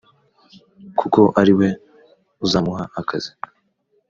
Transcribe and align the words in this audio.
kuko 0.99 1.21
ari 1.39 1.53
we 1.59 1.67
uzamuha 2.45 2.83
akazi 2.99 3.31